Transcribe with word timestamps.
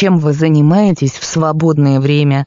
Чем 0.00 0.16
вы 0.16 0.32
занимаетесь 0.32 1.12
в 1.12 1.26
свободное 1.26 2.00
время? 2.00 2.46